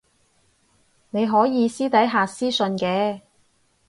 [1.11, 3.21] 你可以私底下私訊嘅